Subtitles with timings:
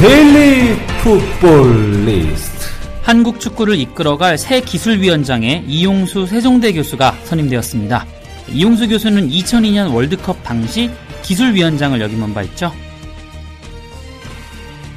[0.00, 2.66] 데일리 풋볼 리스트
[3.02, 8.06] 한국 축구를 이끌어갈 새 기술위원장에 이용수 세종대 교수가 선임되었습니다.
[8.52, 10.88] 이용수 교수는 2002년 월드컵 당시
[11.22, 12.72] 기술위원장을 역임한 바 있죠.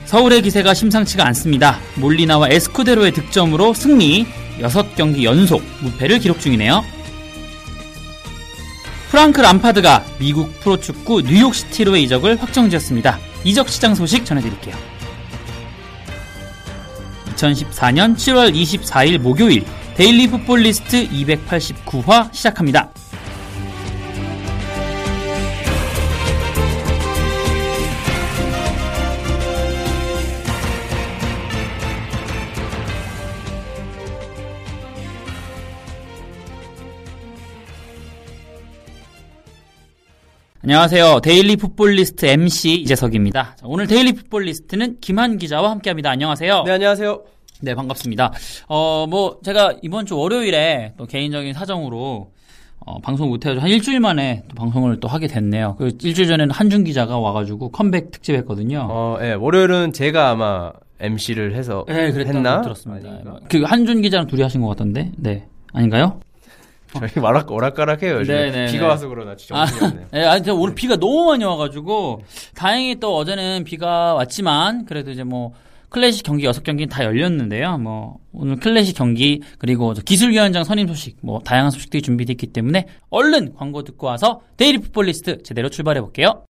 [0.05, 1.79] 서울의 기세가 심상치가 않습니다.
[1.95, 4.27] 몰리나와 에스쿠데로의 득점으로 승리,
[4.59, 6.83] 6경기 연속 무패를 기록 중이네요.
[9.11, 13.19] 프랑크 람파드가 미국 프로축구 뉴욕시티로의 이적을 확정지었습니다.
[13.43, 14.73] 이적 시장 소식 전해드릴게요.
[17.35, 22.89] 2014년 7월 24일 목요일 데일리 풋볼 리스트 289화 시작합니다.
[40.63, 41.21] 안녕하세요.
[41.21, 43.55] 데일리 풋볼 리스트 MC 이재석입니다.
[43.57, 46.11] 자, 오늘 데일리 풋볼 리스트는 김한 기자와 함께합니다.
[46.11, 46.63] 안녕하세요.
[46.67, 47.23] 네, 안녕하세요.
[47.61, 48.31] 네, 반갑습니다.
[48.67, 52.31] 어, 뭐, 제가 이번 주 월요일에 또 개인적인 사정으로
[52.85, 55.77] 어, 방송 못해가지고 한 일주일 만에 또 방송을 또 하게 됐네요.
[55.79, 58.87] 그 일주일 전에는 한준 기자가 와가지고 컴백 특집 했거든요.
[58.87, 62.61] 어, 예, 월요일은 제가 아마 MC를 해서 네, 했나?
[62.61, 63.09] 들었습니다.
[63.09, 63.39] 아닌가?
[63.49, 65.11] 그 한준 기자랑 둘이 하신 것 같던데?
[65.17, 65.47] 네.
[65.73, 66.19] 아닌가요?
[66.93, 68.19] 저희 오락, 오락가락해요.
[68.19, 68.89] 요즘 네, 네, 비가 네.
[68.89, 70.07] 와서 그러나 진짜 아, 정신이 없네요.
[70.11, 72.23] 네, 아니, 저 오늘 비가 너무 많이 와가지고,
[72.55, 75.53] 다행히 또 어제는 비가 왔지만, 그래도 이제 뭐,
[75.89, 77.77] 클래식 경기 6경기는 다 열렸는데요.
[77.77, 82.87] 뭐, 오늘 클래식 경기, 그리고 저 기술위원장 선임 소식, 뭐, 다양한 소식들이 준비되어 있기 때문에,
[83.09, 86.45] 얼른 광고 듣고 와서 데일리 풋볼 리스트 제대로 출발해 볼게요.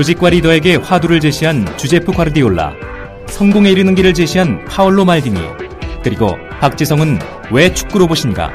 [0.00, 2.72] 조직과 리더에게 화두를 제시한 주제프 과르디올라
[3.26, 5.38] 성공에 이르는 길을 제시한 파올로 말디니
[6.02, 7.18] 그리고 박지성은
[7.50, 8.50] 왜 축구로 보신가?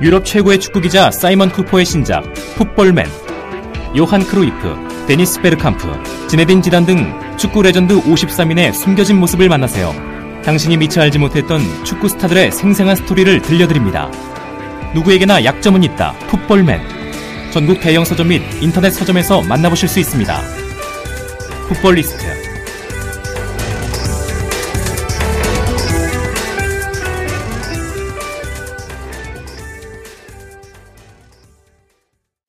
[0.00, 2.22] 유럽 최고의 축구 기자 사이먼 쿠퍼의 신작
[2.56, 3.04] 풋볼맨
[3.98, 9.92] 요한 크루이프 데니스 베르캄프 지네딘 지단 등 축구 레전드 53인의 숨겨진 모습을 만나세요.
[10.44, 14.08] 당신이 미처 알지 못했던 축구 스타들의 생생한 스토리를 들려드립니다.
[14.94, 16.12] 누구에게나 약점은 있다.
[16.28, 17.03] 풋볼맨
[17.54, 20.40] 전국 대형 서점 및 인터넷 서점에서 만나보실 수 있습니다.
[21.68, 22.16] 풋볼리스트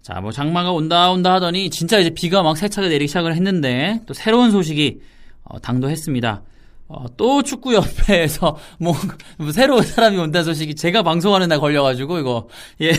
[0.02, 4.16] 자, 뭐 장마가 온다 온다 하더니 진짜 이제 비가 막 세차게 내리기 시작을 했는데 또
[4.16, 5.02] 새로운 소식이
[5.44, 6.42] 어, 당도했습니다.
[6.88, 8.94] 어, 또 축구협회에서 뭐,
[9.40, 12.48] 뭐 새로운 사람이 온다는 소식이 제가 방송하는 날 걸려가지고 이거
[12.82, 12.92] 예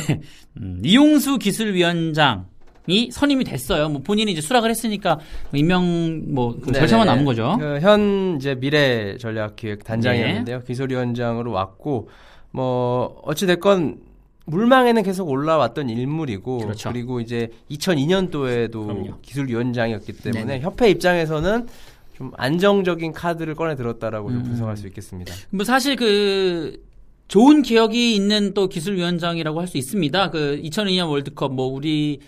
[0.57, 2.47] 음, 이용수 기술위원장
[2.89, 3.89] 이 선임이 됐어요.
[3.89, 5.17] 뭐 본인이 이제 수락을 했으니까
[5.51, 7.57] 뭐 임명 뭐 그 절차만 남은 거죠.
[7.59, 10.63] 그 현 이제 미래 전략 기획 단장이었는데요.
[10.63, 12.09] 기술위원장으로 왔고
[12.53, 13.99] 뭐 어찌 됐건
[14.47, 16.93] 물망에는 계속 올라왔던 인물이고 그렇죠.
[16.93, 19.19] 리고 이제 2002년도에도 그럼요.
[19.23, 20.61] 기술위원장이었기 때문에 네네.
[20.61, 21.67] 협회 입장에서는
[22.17, 24.45] 좀 안정적인 카드를 꺼내 들었다라고 좀 음.
[24.45, 25.35] 분석할 수 있겠습니다.
[25.51, 26.83] 뭐 사실 그
[27.29, 30.31] 좋은 기억이 있는 또 기술위원장이라고 할 수 있습니다.
[30.31, 32.21] 그 2002년 월드컵 뭐 우리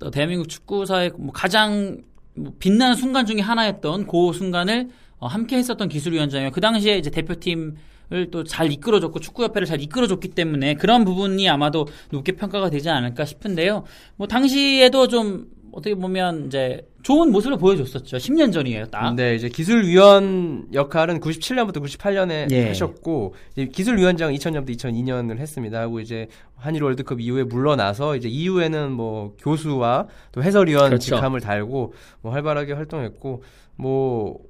[0.00, 1.98] 또 대한민국 축구사의 뭐 가장
[2.34, 4.88] 뭐 빛나는 순간 중에 하나였던 그 순간을
[5.18, 6.50] 어, 함께 했었던 기술위원장이요.
[6.50, 7.76] 그 당시에 이제 대표팀
[8.10, 13.26] 을 또 잘 이끌어줬고 축구협회를 잘 이끌어줬기 때문에 그런 부분이 아마도 높게 평가가 되지 않을까
[13.26, 13.84] 싶은데요.
[14.16, 15.46] 뭐 당시에도 좀
[15.78, 18.16] 어떻게 보면 이제 좋은 모습을 보여줬었죠.
[18.16, 19.14] 10년 전이에요, 딱.
[19.14, 22.68] 네, 이제 기술위원 역할은 97년부터 98년에 예.
[22.68, 25.80] 하셨고 이제 기술위원장 2000년부터 2002년을 했습니다.
[25.80, 26.26] 하고 이제
[26.56, 31.16] 한일 월드컵 이후에 물러나서 이제 이후에는 뭐 교수와 또 해설위원 그렇죠.
[31.16, 33.42] 직함을 달고 뭐 활발하게 활동했고
[33.76, 34.40] 뭐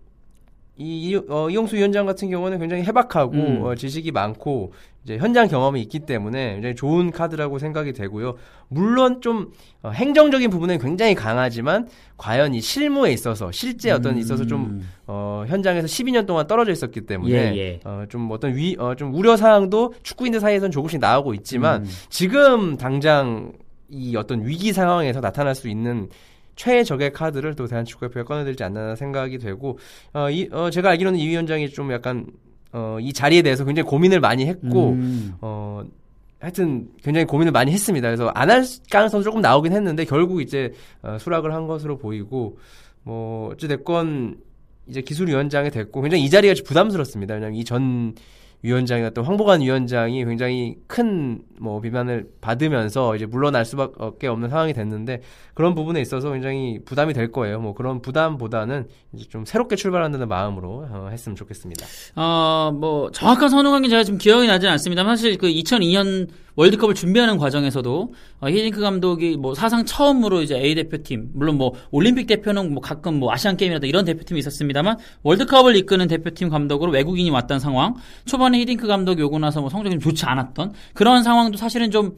[0.81, 3.63] 이, 어, 이용수 위원장 같은 경우는 굉장히 해박하고 음.
[3.65, 4.73] 어, 지식이 많고
[5.09, 8.37] 이제 현장 경험이 있기 때문에 굉장히 좋은 카드라고 생각이 되고요.
[8.69, 9.53] 물론 좀
[9.83, 11.89] 어, 행정적인 부분은 굉장히 강하지만
[12.19, 14.89] 과연 이 실무에 있어서 실제 어떤 있어서 좀 음.
[15.07, 17.81] 어, 현장에서 12년 동안 떨어져 있었기 때문에 예, 예.
[17.85, 21.91] 어, 좀 어떤 위, 어, 좀 우려 사항도 축구인들 사이에서는 조금씩 나오고 있지만 음.
[22.11, 23.53] 지금 당장
[23.89, 26.11] 이 어떤 위기 상황에서 나타날 수 있는
[26.57, 29.79] 최적의 카드를 또 대한축구협회가 꺼내들지 않나 생각이 되고
[30.13, 32.27] 어, 이, 어, 제가 알기로는 이 위원장이 좀 약간
[32.73, 35.35] 어, 이 자리에 대해서 굉장히 고민을 많이 했고 음.
[35.41, 35.83] 어,
[36.41, 38.07] 하여튼 굉장히 고민을 많이 했습니다.
[38.09, 40.73] 그래서 안 할 가능성도 조금 나오긴 했는데 결국 이제
[41.03, 42.59] 어, 수락을 한 것으로 보이고
[43.03, 44.37] 뭐 어찌 됐건
[44.89, 47.35] 이제 기술위원장이 됐고 굉장히 이 자리가 부담스럽습니다.
[47.35, 48.15] 왜냐하면 이전
[48.63, 55.23] 위원장이었던 황보관 위원장이 굉장히 큰 뭐 비난을 받으면서 이제 물러날 수밖에 없는 상황이 됐는데
[55.55, 57.61] 그런 부분에 있어서 굉장히 부담이 될 거예요.
[57.61, 61.87] 뭐 그런 부담보다는 이제 좀 새롭게 출발한다는 마음으로 어, 했으면 좋겠습니다.
[62.17, 66.29] 어, 뭐, 정확한 선호관계 제가 지금 기억이 나지는 않습니다만, 사실 그 2002년
[66.59, 72.27] 월드컵을 준비하는 과정에서도, 어, 히딩크 감독이 뭐 사상 처음으로 이제 A 대표팀, 물론 뭐 올림픽
[72.27, 77.61] 대표는 뭐 가끔 뭐 아시안 게임이라든 이런 대표팀이 있었습니다만, 월드컵을 이끄는 대표팀 감독으로 외국인이 왔던
[77.61, 77.95] 상황,
[78.25, 82.17] 초반에 히딩크 감독이 오고 나서 뭐 성적이 좀 좋지 않았던 그런 상황도 사실은 좀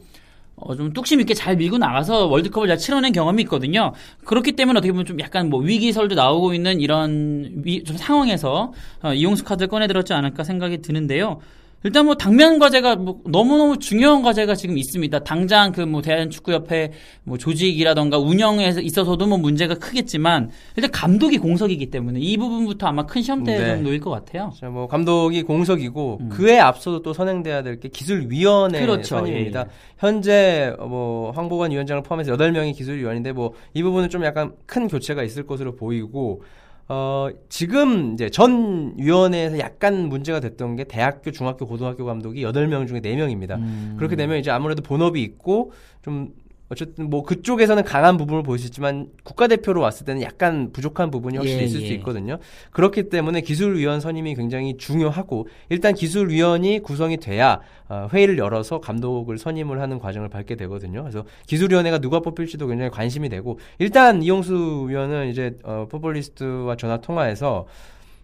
[0.55, 3.93] 어, 좀 뚝심 있게 잘 밀고 나가서 월드컵을 잘 치러낸 경험이 있거든요.
[4.25, 8.73] 그렇기 때문에 어떻게 보면 좀 약간 뭐 위기설도 나오고 있는 이런 위, 좀 상황에서
[9.03, 11.39] 어, 이용수 카드를 꺼내들었지 않을까 생각이 드는데요.
[11.83, 15.19] 일단 뭐 당면 과제가 뭐 너무너무 중요한 과제가 지금 있습니다.
[15.23, 16.91] 당장 그 뭐 대한축구협회
[17.23, 23.21] 뭐 조직이라던가 운영에 있어서도 뭐 문제가 크겠지만 일단 감독이 공석이기 때문에 이 부분부터 아마 큰
[23.21, 23.75] 시험대에 네.
[23.75, 24.51] 좀 놓일 것 같아요.
[24.59, 28.85] 자, 뭐 감독이 공석이고 그에 앞서도 또 선행돼야 될 게 기술위원회 음.
[28.85, 29.17] 그렇죠.
[29.17, 29.59] 선임입니다.
[29.61, 29.69] 예, 예.
[29.97, 35.23] 현재 어, 뭐 황보관 위원장을 포함해서 8명이 기술위원인데 뭐 이 부분은 좀 약간 큰 교체가
[35.23, 36.43] 있을 것으로 보이고
[36.87, 42.99] 어, 지금 이제 전 위원회에서 약간 문제가 됐던 게 대학교, 중학교, 고등학교 감독이 8명 중에
[42.99, 43.57] 4명입니다.
[43.57, 43.95] 음.
[43.97, 46.33] 그렇게 되면 이제 아무래도 본업이 있고 좀
[46.71, 51.59] 어쨌든 뭐 그쪽에서는 강한 부분을 보일 수 있지만 국가대표로 왔을 때는 약간 부족한 부분이 확실히
[51.59, 51.87] 예, 있을 예.
[51.87, 52.37] 수 있거든요.
[52.71, 57.59] 그렇기 때문에 기술위원 선임이 굉장히 중요하고 일단 기술위원이 구성이 돼야
[57.89, 61.01] 어, 회의를 열어서 감독을 선임을 하는 과정을 밟게 되거든요.
[61.01, 67.67] 그래서 기술위원회가 누가 뽑힐지도 굉장히 관심이 되고 일단 이용수 위원은 이제 어, 포폴리스트와 전화 통화해서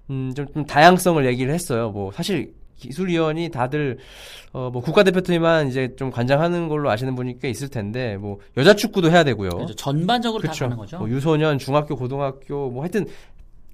[0.10, 1.90] 음, 좀, 좀 다양성을 얘기를 했어요.
[1.90, 3.98] 뭐 사실 기술위원이 다들
[4.54, 9.12] 어, 뭐 국가대표팀만 이제 좀 관장하는 걸로 아시는 분이 꽤 있을 텐데 뭐 여자 축구도
[9.12, 9.50] 해야 되고요.
[9.50, 9.74] 그렇죠.
[9.76, 10.66] 전반적으로 다 그쵸.
[10.66, 10.98] 가는 거죠.
[11.00, 13.06] 뭐 유소년, 중학교, 고등학교 뭐 하여튼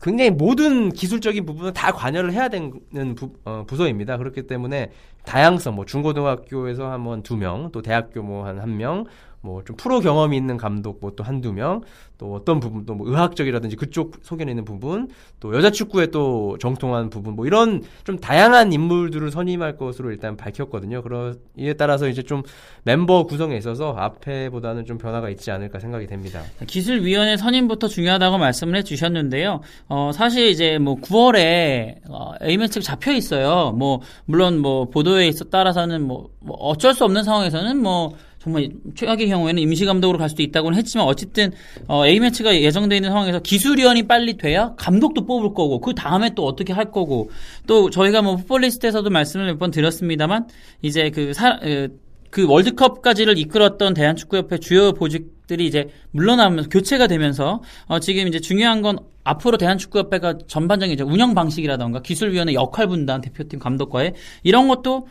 [0.01, 4.17] 굉장히 모든 기술적인 부분은 다 관여를 해야 되는 부, 어, 부서입니다.
[4.17, 4.91] 그렇기 때문에
[5.23, 9.05] 다양성, 뭐 중고등학교에서 한번 두 명, 또 대학교 뭐 한 한 명,
[9.43, 11.81] 뭐 좀 프로 경험이 있는 감독 뭐 또 한두 명,
[12.17, 15.09] 또 어떤 부분 또 뭐 의학적이라든지 그쪽 소견에 있는 부분,
[15.39, 21.01] 또 여자 축구에 또 정통한 부분, 뭐 이런 좀 다양한 인물들을 선임할 것으로 일단 밝혔거든요.
[21.01, 22.43] 그러 이에 따라서 이제 좀
[22.83, 26.41] 멤버 구성에 있어서 앞에보다는 좀 변화가 있지 않을까 생각이 됩니다.
[26.67, 29.61] 기술 위원회 선임부터 중요하다고 말씀을 해 주셨는데요.
[29.89, 33.71] 어, 사실 이제 뭐 9월에 어, A매치가 잡혀 있어요.
[33.71, 39.61] 뭐 물론 뭐 보도에 따라서는 뭐, 뭐 어쩔 수 없는 상황에서는 뭐 정말 최악의 경우에는
[39.61, 41.53] 임시 감독으로 갈 수도 있다고는 했지만 어쨌든
[41.87, 46.45] 어, A 매치가 예정돼 있는 상황에서 기술위원이 빨리 돼야 감독도 뽑을 거고 그 다음에 또
[46.45, 47.31] 어떻게 할 거고
[47.67, 50.47] 또 저희가 뭐 풋볼리스트에서도 말씀을 몇 번 드렸습니다만
[50.81, 51.87] 이제 그 사, 에,
[52.29, 58.97] 그 월드컵까지를 이끌었던 대한축구협회 주요 보직들이 이제 물러나면서 교체가 되면서 어, 지금 이제 중요한 건
[59.23, 65.03] 앞으로 대한축구협회가 전반적인 이제 운영 방식이라던가 기술위원회 역할 분담 대표팀 감독과의 이런 것도 어,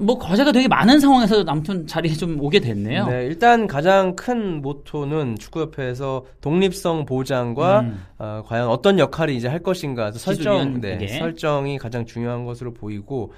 [0.00, 3.06] 뭐 과제가 되게 많은 상황에서 아무튼 자리에 좀 오게 됐네요.
[3.08, 8.06] 네, 일단 가장 큰 모토는 축구협회에서 독립성 보장과 음.
[8.18, 11.06] 어, 과연 어떤 역할을 이제 할 것인가 설정, 네.
[11.08, 13.32] 설정이 가장 중요한 것으로 보이고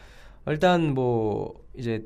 [0.46, 2.04] 일단 뭐 이제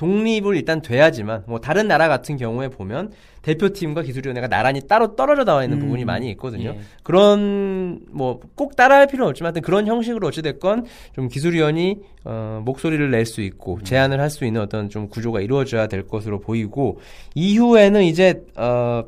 [0.00, 5.62] 독립을 일단 돼야지만 뭐 다른 나라 같은 경우에 보면 대표팀과 기술위원회가 나란히 따로 떨어져 나와
[5.62, 5.82] 있는 음.
[5.82, 6.70] 부분이 많이 있거든요.
[6.70, 6.80] 예.
[7.02, 13.10] 그런 뭐 꼭 따라할 필요는 없지만 하여튼 그런 형식으로 어찌 됐건 좀 기술위원이 어, 목소리를
[13.10, 13.84] 낼 수 있고 음.
[13.84, 17.00] 제안을 할 수 있는 어떤 좀 구조가 이루어져야 될 것으로 보이고
[17.34, 19.04] 이후에는 이제 어,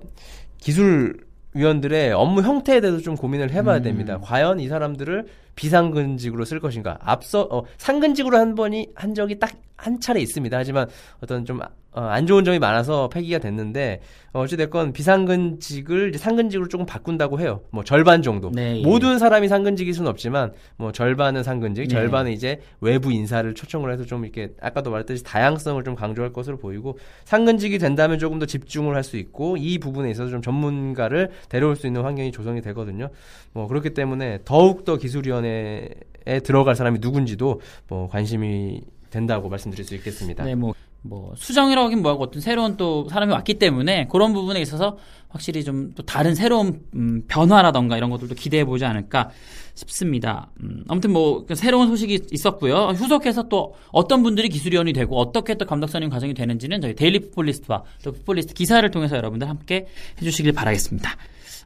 [0.58, 1.16] 기술
[1.54, 3.82] 위원들의 업무 형태에 대해서 좀 고민을 해봐야 음.
[3.82, 4.18] 됩니다.
[4.22, 6.98] 과연 이 사람들을 비상근직으로 쓸 것인가?
[7.00, 10.56] 앞서 어, 상근직으로 한 번이 한 적이 딱 한 차례 있습니다.
[10.56, 10.88] 하지만
[11.20, 11.60] 어떤 좀
[11.94, 14.00] 어, 안 좋은 점이 많아서 폐기가 됐는데
[14.32, 17.60] 어, 어찌됐건 비상근직을 이제 상근직으로 조금 바꾼다고 해요.
[17.70, 18.50] 뭐 절반 정도.
[18.50, 18.82] 네, 예.
[18.82, 21.88] 모든 사람이 상근직일 수는 없지만 뭐 절반은 상근직, 네.
[21.88, 26.98] 절반은 이제 외부 인사를 초청을 해서 좀 이렇게 아까도 말했듯이 다양성을 좀 강조할 것으로 보이고
[27.24, 31.88] 상근직이 된다면 조금 더 집중을 할 수 있고 이 부분에 있어서 좀 전문가를 데려올 수
[31.88, 33.10] 있는 환경이 조성이 되거든요.
[33.52, 38.80] 뭐 그렇기 때문에 더욱 더 기술위원회에 들어갈 사람이 누군지도 뭐 관심이
[39.10, 40.44] 된다고 말씀드릴 수 있겠습니다.
[40.44, 40.72] 네, 뭐,
[41.02, 45.92] 뭐, 수정이라고 하긴 뭐하고 어떤 새로운 또 사람이 왔기 때문에 그런 부분에 있어서 확실히 좀
[45.94, 49.30] 또 다른 새로운 음, 변화라던가 이런 것들도 기대해 보지 않을까
[49.74, 50.50] 싶습니다.
[50.62, 52.88] 음, 아무튼 뭐그 새로운 소식이 있었고요.
[52.94, 57.82] 후속해서 또 어떤 분들이 기술위원이 되고 어떻게 또 감독 선임 과정이 되는지는 저희 데일리 풋볼리스트와
[58.04, 59.86] 또 풋볼리스트 기사를 통해서 여러분들 함께
[60.20, 61.10] 해주시길 바라겠습니다.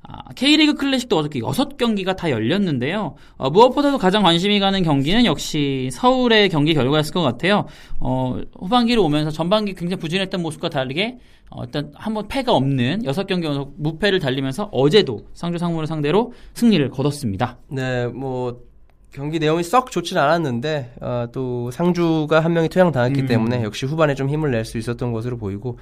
[0.03, 3.15] 아, K리그 클래식도 어저께 6경기가 다 열렸는데요.
[3.37, 7.67] 어, 무엇보다도 가장 관심이 가는 경기는 역시 서울의 경기 결과였을 것 같아요.
[7.99, 11.19] 어, 후반기로 오면서 전반기 굉장히 부진했던 모습과 다르게
[11.51, 17.59] 어, 일단 한번 패가 없는 6경기 연속 무패를 달리면서 어제도 상주 상무를 상대로 승리를 거뒀습니다.
[17.69, 18.61] 네, 뭐
[19.13, 23.27] 경기 내용이 썩 좋지는 않았는데 어, 또 상주가 한 명이 퇴장당했기 음.
[23.27, 25.79] 때문에 역시 후반에 좀 힘을 낼 수 있었던 것으로 보이고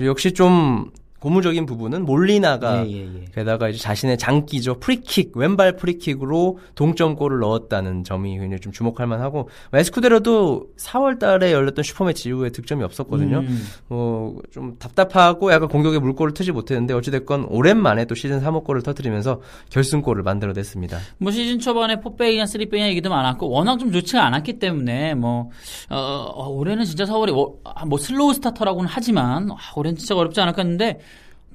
[0.00, 0.90] 역시 좀
[1.28, 3.24] 고무적인 부분은 몰리나가 예, 예, 예.
[3.34, 10.66] 게다가 이제 자신의 장기죠 프리킥 왼발 프리킥으로 동점골을 넣었다는 점이 굉장히 좀 주목할 만하고 에스쿠데로도
[10.76, 13.38] 4월달에 열렸던 슈퍼매치 이후에 득점이 없었거든요.
[13.38, 13.66] 음.
[13.88, 19.40] 어, 좀 답답하고 약간 공격에 물꼬를 트지 못했는데 어찌됐건 오랜만에 또 시즌 3호 골을 터뜨리면서
[19.70, 20.98] 결승골을 만들어냈습니다.
[21.16, 25.48] 뭐 시즌 초반에 포백이나 쓰리백이나 얘기도 많았고 워낙 좀 좋지가 않았기 때문에 뭐
[25.88, 30.38] 어, 어, 올해는 진짜 서울이 워- 아, 뭐 slow starter라고는 하지만 아, 올해는 진짜 어렵지
[30.42, 31.00] 않을까 했는데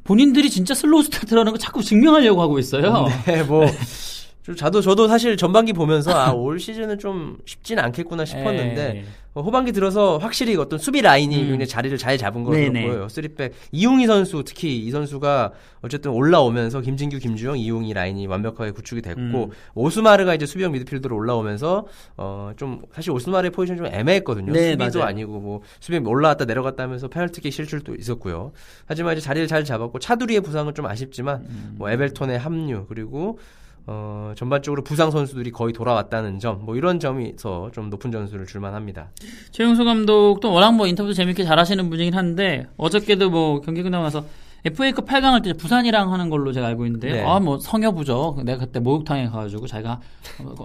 [0.09, 3.05] 본인들이 진짜 slow starter라는 거 자꾸 증명하려고 하고 있어요.
[3.27, 3.63] 네, 뭐.
[4.41, 9.05] 좀 저도 저도 사실 전반기 보면서 아 올 시즌은 좀 쉽진 않겠구나 싶었는데 예.
[9.28, 11.41] 어, 후반기 들어서 확실히 어떤 수비 라인이 음.
[11.49, 12.87] 굉장히 자리를 잘 잡은 네네.
[12.87, 13.07] 보여요.
[13.09, 19.21] 쓰리백 이용희 선수 특히 이 선수가 어쨌든 올라오면서 김진규, 김주영, 이용희 라인이 완벽하게 구축이 됐고
[19.21, 19.49] 음.
[19.75, 21.85] 오스마르가 이제 수비형 미드필더로 올라오면서
[22.17, 24.51] 어 좀 사실 오스마르의 포지션 좀 애매했거든요.
[24.51, 25.09] 네, 수비도 맞아요.
[25.09, 28.51] 아니고 뭐 수비 올라왔다 내려갔다 하면서 페널티킥 실출도 있었고요.
[28.85, 31.75] 하지만 이제 자리를 잘 잡았고 차두리의 부상은 좀 아쉽지만 음.
[31.77, 33.39] 뭐 에벨톤의 합류 그리고
[33.91, 39.09] 어, 전반적으로 부상 선수들이 거의 돌아왔다는 점, 뭐 이런 점에서 좀 높은 점수를 줄만합니다.
[39.49, 44.25] 최용수 감독도 워낙 뭐 인터뷰도 재밌게 잘하시는 분이긴 한데 어저께도 뭐 경기 끝나고 나서
[44.63, 47.23] FA컵 8강을 때 부산이랑 하는 걸로 제가 알고 있는데 네.
[47.23, 48.41] 아뭐 성여부죠.
[48.43, 49.99] 내가 그때 목욕탕에 가가지고 자기가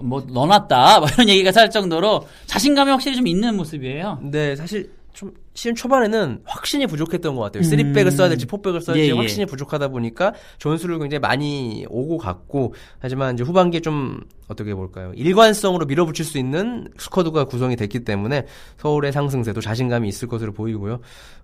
[0.03, 4.19] 뭐 넣어놨다 뭐 이런 얘기가 살 정도로 자신감이 확실히 좀 있는 모습이에요.
[4.21, 7.61] 근데 사실 좀 시즌 초반에는 확신이 부족했던 것 같아요.
[7.61, 7.63] 음.
[7.63, 9.17] 쓰리백을 써야 될지 포백을 써야 될지 예, 예.
[9.17, 14.19] 확신이 부족하다 보니까 전술을 굉장히 많이 오고 갔고 하지만 이제 후반기에 좀
[14.49, 15.13] 어떻게 볼까요?
[15.15, 18.45] 일관성으로 밀어붙일 수 있는 스쿼드가 구성이 됐기 때문에
[18.77, 20.99] 서울의 상승세도 자신감이 있을 것으로 보이고요.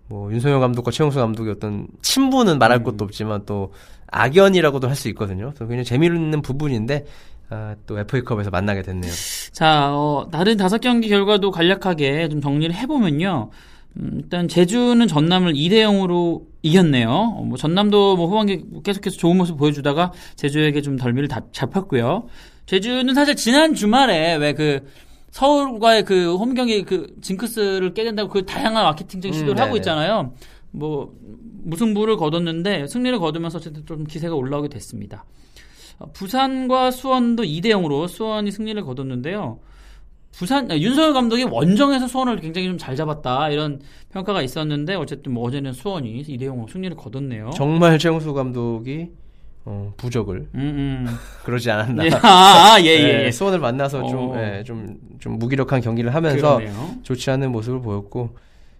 [0.07, 2.83] 뭐 윤석열 감독과 최용수 감독의 어떤 친분은 말할 음.
[2.83, 3.71] 것도 없지만 또
[4.07, 5.45] 악연이라고도 할 수 있거든요.
[5.55, 7.05] 그래서 굉장히 재미있는 부분인데
[7.51, 9.11] 아, 또 FA컵에서 만나게 됐네요.
[9.51, 13.49] 자, 어, 다른 다섯 경기 결과도 간략하게 좀 정리를 해보면요.
[13.97, 17.09] 음, 일단 제주는 전남을 2대 0으로 이겼네요.
[17.09, 22.27] 어, 뭐 전남도 뭐 후반기 계속해서 좋은 모습 보여주다가 제주에게 좀 덜미를 다- 잡혔고요.
[22.67, 24.87] 제주는 사실 지난 주말에 왜그
[25.31, 29.77] 서울과의 그 홈 경기 그 징크스를 깨된다고 그 다양한 마케팅적인 음, 시도를 하고 네네.
[29.79, 30.33] 있잖아요.
[30.71, 31.13] 뭐
[31.63, 35.25] 무승부를 거뒀는데 승리를 거두면서 어쨌든 좀 기세가 올라오게 됐습니다.
[36.01, 39.59] 어, 부산과 수원도 2대 0으로 수원이 승리를 거뒀는데요.
[40.31, 43.81] 부산 아, 윤석열 감독이 원정에서 수원을 굉장히 좀 잘 잡았다 이런
[44.13, 47.51] 평가가 있었는데 어쨌든 뭐 어제는 수원이 2대 0으로 승리를 거뒀네요.
[47.53, 49.09] 정말 최용수 감독이
[49.65, 51.07] 어, 부적을 음, 음.
[51.43, 52.03] 그러지 않았나.
[52.07, 53.31] 예, 아, 예, 예, 네, 예.
[53.31, 54.37] 수원을 만나서 좀, 어.
[54.37, 56.95] 예, 좀, 좀 무기력한 경기를 하면서 그러네요.
[57.03, 58.35] 좋지 않은 모습을 보였고,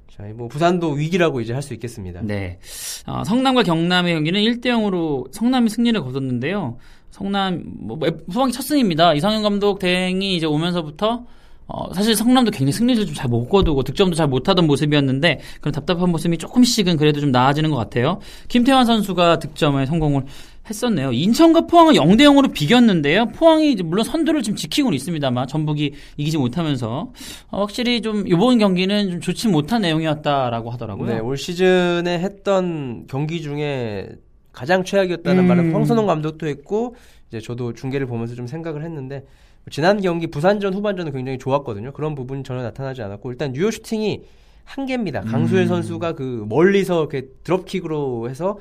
[0.10, 2.22] 자, 뭐 부산도 위기라고 이제 할 수 있겠습니다.
[2.24, 2.58] 네.
[3.06, 6.78] 어, 성남과 경남의 경기는 1대 0으로 성남이 승리를 거뒀는데요.
[7.12, 8.00] 성남 뭐
[8.30, 9.14] 후반기 첫 승입니다.
[9.14, 11.24] 이상현 감독 대행이 이제 오면서부터
[11.68, 16.10] 어, 사실 성남도 굉장히 승리를 좀 잘 못 거두고 득점도 잘 못하던 모습이었는데 그런 답답한
[16.10, 18.20] 모습이 조금씩은 그래도 좀 나아지는 것 같아요.
[18.50, 20.24] 김태환 선수가 득점에 성공을
[20.70, 21.12] 했었네요.
[21.14, 23.28] 인천과 포항은 0대 0으로 비겼는데요.
[23.30, 27.12] 포항이 물론 선두를 지금 지키고는 있습니다만 전북이 이기지 못하면서
[27.52, 31.10] 어, 확실히 좀 이번 경기는 좀 좋지 못한 내용이었다라고 하더라고요.
[31.10, 34.10] 네, 올 시즌에 했던 경기 중에
[34.52, 35.48] 가장 최악이었다는 음.
[35.48, 36.96] 말을 황선홍 감독도 했고,
[37.30, 39.26] 이제 저도 중계를 보면서 좀 생각을 했는데,
[39.70, 41.94] 지난 경기 부산전 후반전은 굉장히 좋았거든요.
[41.94, 44.24] 그런 부분이 전혀 나타나지 않았고, 일단 유효 슈팅이
[44.64, 45.22] 한 개입니다.
[45.22, 45.68] 강수일 음.
[45.68, 48.58] 선수가 그 멀리서 이렇게 드롭킥으로 해서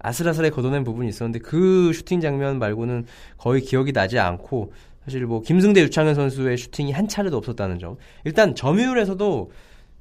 [0.00, 3.06] 아슬아슬하게 걷어낸 부분이 있었는데 그 슈팅 장면 말고는
[3.38, 4.72] 거의 기억이 나지 않고
[5.04, 7.96] 사실 뭐 김승대 유창현 선수의 슈팅이 한 차례도 없었다는 점.
[8.24, 9.50] 일단 점유율에서도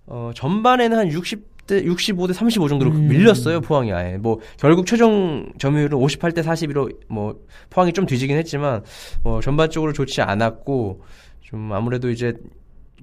[0.07, 3.07] 어, 전반에는 한 60 대 65대 35 정도로 음.
[3.07, 8.83] 밀렸어요 포항이 아예 뭐 결국 최종 점유율은 58대 41로 뭐 포항이 좀 뒤지긴 했지만
[9.23, 11.01] 뭐 전반적으로 좋지 않았고
[11.39, 12.33] 좀 아무래도 이제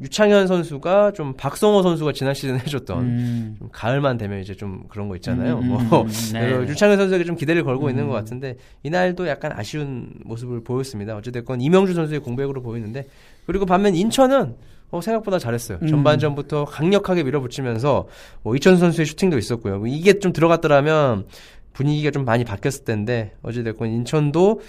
[0.03, 3.57] 유창현 선수가 좀 박성호 선수가 지난 시즌 해줬던 음.
[3.59, 5.59] 좀 가을만 되면 이제 좀 그런 거 있잖아요.
[5.59, 6.53] 음, 음, 뭐 음, 네.
[6.69, 8.09] 유창현 선수에게 좀 기대를 걸고 있는 음.
[8.09, 11.17] 것 같은데 이날도 약간 아쉬운 모습을 보였습니다.
[11.17, 13.09] 어찌됐건 이명주 선수의 공백으로 보이는데
[13.47, 14.55] 그리고 반면 인천은
[14.91, 15.79] 어, 생각보다 잘했어요.
[15.83, 15.87] 음.
[15.89, 18.07] 전반전부터 강력하게 밀어붙이면서
[18.43, 19.79] 뭐 이천 선수의 슈팅도 있었고요.
[19.79, 21.27] 뭐 이게 좀 들어갔더라면
[21.73, 24.61] 분위기가 좀 많이 바뀌었을 텐데 어찌됐건 인천도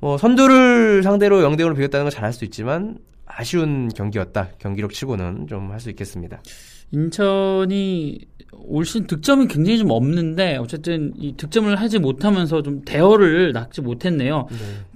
[0.00, 4.48] 뭐 선두를 상대로 0대 0으로 비겼다는 건 잘할 수 있지만 아쉬운 경기였다.
[4.58, 6.42] 경기력 치고는 좀 할 수 있겠습니다.
[6.90, 8.18] 인천이
[8.52, 14.46] 올 시즌 득점이 굉장히 좀 없는데 어쨌든 이 득점을 하지 못하면서 좀 대어를 낳지 못했네요.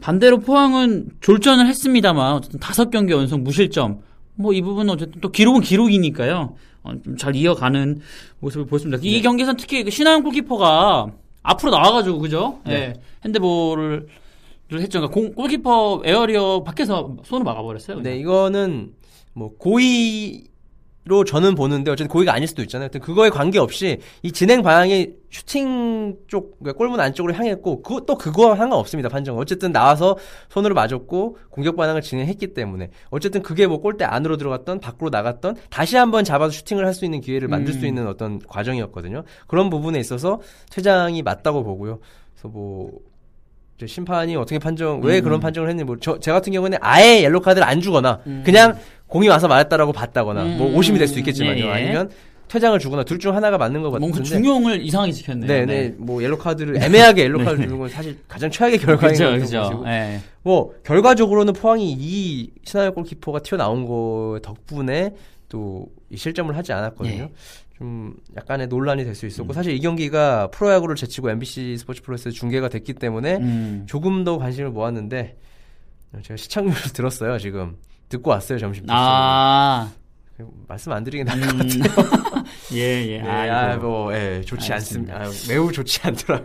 [0.01, 4.01] 반대로 포항은 졸전을 했습니다만 어쨌든 다섯 경기 연속 무실점.
[4.37, 6.55] 뭐 이 부분은 어쨌든 또 기록은 기록이니까요.
[6.85, 8.01] 어, 좀잘 이어가는
[8.41, 9.01] 모습을 보였습니다.
[9.03, 11.09] 이 경기에서 특히 그 신하영 골키퍼가
[11.43, 12.61] 앞으로 나와가지고 그죠?
[12.69, 14.07] 예, 핸드볼을
[14.69, 14.99] 를 했죠.
[14.99, 17.99] 그러니까 공, 골키퍼 에어리어 밖에서 손을 막아버렸어요.
[17.99, 18.13] 그냥.
[18.13, 18.95] 네, 이거는
[19.33, 20.45] 뭐 고의
[21.09, 22.89] 로 저는 보는데 어쨌든 고의가 아닐 수도 있잖아요.
[23.01, 29.09] 그거에 관계없이 이 진행 방향이 슈팅 쪽, 그러니까 골문 안쪽으로 향했고 그거 또 그거와 상관없습니다.
[29.09, 29.39] 판정.
[29.39, 35.11] 어쨌든 나와서 손으로 맞았고 공격 반응을 진행했기 때문에 어쨌든 그게 뭐 골대 안으로 들어갔던 밖으로
[35.11, 37.87] 나갔던 다시 한번 잡아서 슈팅을 할 수 있는 기회를 만들 수 음.
[37.87, 39.23] 있는 어떤 과정이었거든요.
[39.47, 42.01] 그런 부분에 있어서 퇴장이 맞다고 보고요.
[42.33, 42.91] 그래서 뭐
[43.85, 45.25] 심판이 어떻게 판정 왜 음.
[45.25, 48.43] 그런 판정을 했는지 뭐저 제 같은 경우는 아예 옐로 카드를 안 주거나 음.
[48.47, 48.79] 그냥
[49.09, 50.77] 공이 와서 맞았다라고 봤다거나 뭐 음.
[50.77, 51.65] 오심이 될 수 있겠지만요.
[51.65, 51.73] 예, 예.
[51.73, 52.11] 아니면
[52.49, 54.01] 퇴장을 주거나 둘 중 하나가 맞는 것 같은데.
[54.09, 55.47] 뭔가 중용을 이상하게 지켰네요.
[55.49, 59.39] 네, 네, 뭐 옐로 카드를 애매하게 옐로 카드를 주는 건 사실 가장 최악의 결과인 것
[59.41, 59.83] 그죠.
[59.87, 60.21] 예.
[60.43, 65.11] 뭐 결과적으로는 포항이 이 신하영 골키퍼가 튀어나온 거 덕분에
[65.49, 67.23] 또 이 실점을 하지 않았거든요.
[67.25, 67.33] 예.
[67.77, 69.55] 좀 약간의 논란이 될 수 있었고 음.
[69.55, 73.85] 사실 이 경기가 프로야구를 제치고 MBC 스포츠 프로에서 중계가 됐기 때문에 음.
[73.87, 75.37] 조금 더 관심을 모았는데
[76.23, 77.77] 제가 시청률을 들었어요 지금
[78.09, 79.91] 듣고 왔어요 점심 때 아,
[80.67, 81.81] 말씀 안 드리긴 나을 것 음.
[81.81, 82.45] 같아요.
[82.73, 82.79] 예,
[83.09, 83.19] 예.
[83.23, 83.55] 네, 아이고.
[83.55, 84.73] 아, 뭐, 예, 좋지.
[84.75, 85.17] 않습니다.
[85.17, 86.43] 아, 매우 좋지 않더라.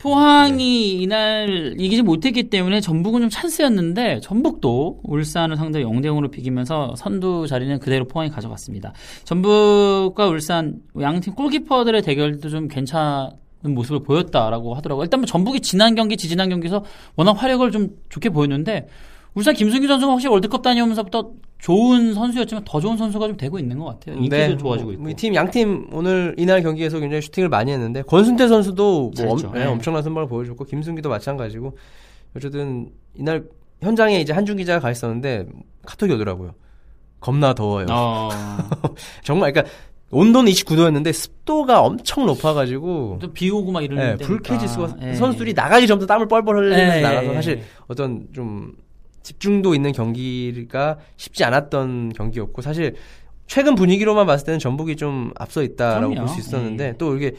[0.00, 7.46] 포항이 이날 이기지 못했기 때문에 전북은 좀 찬스였는데 전북도 울산을 상대 0대 0으로 비기면서 선두
[7.46, 8.94] 자리는 그대로 포항이 가져갔습니다.
[9.24, 13.30] 전북과 울산 양팀 골키퍼들의 대결도 좀 괜찮은
[13.62, 15.04] 모습을 보였다라고 하더라고요.
[15.04, 16.82] 일단 뭐 전북이 지난 경기, 지지난 경기에서
[17.16, 18.88] 워낙 활약을 좀 좋게 보였는데
[19.34, 23.84] 울산 김승규 선수가 확실히 월드컵 다녀오면서부터 좋은 선수였지만 더 좋은 선수가 좀 되고 있는 것
[23.84, 24.16] 같아요.
[24.16, 25.02] 인기도 좋아지고 있고.
[25.02, 29.32] 뭐, 팀, 양팀 오늘 이날 경기에서 굉장히 슈팅을 많이 했는데, 권순태 선수도 뭐.
[29.32, 29.66] 엄, 예, 네.
[29.66, 31.76] 엄청난 선방을 보여줬고, 김승기도 마찬가지고,
[32.34, 33.44] 어쨌든 이날
[33.82, 35.46] 현장에 이제 한준 기자가 가 있었는데,
[35.86, 36.54] 카톡이 오더라고요.
[37.20, 37.86] 겁나 더워요.
[37.90, 38.30] 어,
[39.22, 39.74] 정말, 그러니까
[40.10, 44.26] 온도는 29도였는데, 습도가 엄청 높아가지고, 또비 오고 막 이러는 예, 때니까.
[44.26, 45.14] 불쾌지수가 예.
[45.14, 47.62] 선수들이 나가기 전부터 땀을 뻘뻘 흘리면서 예, 나가서 예, 사실 예.
[47.86, 48.72] 어떤 좀
[49.22, 52.94] 집중도 있는 경기가 쉽지 않았던 경기였고 사실
[53.46, 56.14] 최근 분위기로만 봤을 때는 전북이 좀 앞서 있다라고.
[56.14, 56.94] 볼 수 있었는데 예.
[56.98, 57.32] 또 이게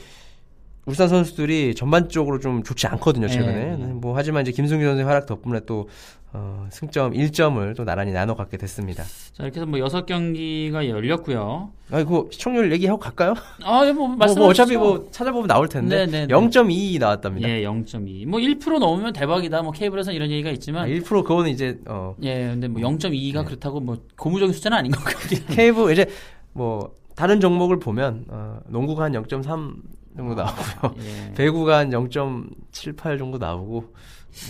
[0.85, 3.85] 울산 선수들이 전반적으로 좀 좋지 않거든요 최근에 예.
[3.93, 5.87] 뭐 하지만 이제 김승규 선수의 활약 덕분에 또
[6.33, 9.03] 어, 승점 1점을 또 나란히 나눠 갖게 됐습니다.
[9.03, 11.71] 자, 이렇게 해서 뭐 여섯 경기가 열렸고요.
[11.91, 13.33] 아, 그 시청률 얘기하고 갈까요?
[13.65, 16.33] 아, 예, 뭐, 뭐, 말씀 뭐 어차피 뭐 찾아보면 나올 텐데 네, 네, 네.
[16.33, 17.49] 0.2 나왔답니다.
[17.49, 18.27] 예, 0.2.
[18.27, 19.61] 뭐 1% 넘으면 대박이다.
[19.61, 23.43] 뭐 케이블에서 이런 얘기가 아, 있지만 1% 그거는 이제 어 예, 근데 뭐 0.2가 네.
[23.43, 25.53] 그렇다고 뭐 고무적인 숫자는 아닌 것 같긴 한데.
[25.53, 26.05] 케이브 이제
[26.53, 29.73] 뭐 다른 종목을 보면 어, 농구가 한 0.3
[30.15, 30.95] 정도 아, 나오고요.
[31.05, 31.33] 예.
[31.35, 33.93] 배구가 한 0.78 정도 나오고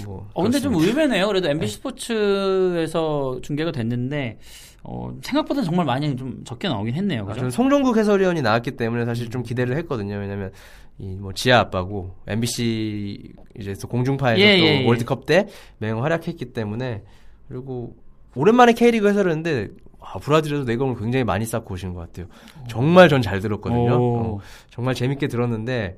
[0.06, 0.76] 뭐 어, 근데 좀.
[0.76, 1.28] 의외네요.
[1.28, 4.38] 그래도 MBC 스포츠에서 중계가 됐는데,
[4.84, 7.24] 어, 생각보다 정말 많이 좀 적게 나오긴 했네요.
[7.24, 7.38] 아, 그죠?
[7.38, 10.16] 저는 송종국 해설위원이 나왔기 때문에 사실 좀 기대를 했거든요.
[10.18, 10.52] 왜냐면
[11.00, 14.86] 이뭐 지아 아빠고 MBC 이제 또 공중파에서 예, 또 예, 예.
[14.86, 15.48] 월드컵 때
[15.80, 17.04] 맹 활약했기 때문에
[17.48, 17.96] 그리고
[18.36, 19.70] 오랜만에 K리그 해설을 했는데
[20.02, 22.26] 와, 브라질에서 내공을 굉장히 많이 쌓고 오신 것 같아요.
[22.68, 23.96] 정말 전 잘 들었거든요.
[23.98, 24.18] 오.
[24.18, 25.98] 어, 정말 재밌게 들었는데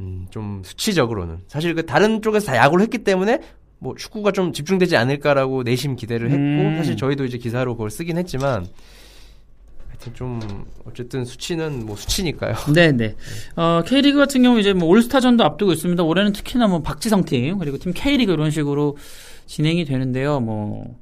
[0.00, 3.40] 음, 좀 수치적으로는 사실 그 다른 쪽에서 다 야구를 했기 때문에
[3.78, 6.74] 뭐 축구가 좀 집중되지 않을까라고 내심 기대를 했고 음.
[6.76, 8.66] 사실 저희도 이제 기사로 그걸 쓰긴 했지만
[9.88, 12.54] 하여튼 좀 어쨌든 수치는 뭐 수치니까요.
[12.74, 13.16] 네, 네.
[13.56, 16.02] 어, K리그 같은 경우 이제 뭐 올스타전도 앞두고 있습니다.
[16.02, 18.96] 올해는 특히나 뭐 박지성 팀, 그리고 팀 K리그 이런 식으로
[19.46, 20.40] 진행이 되는데요.
[20.40, 20.98] 뭐,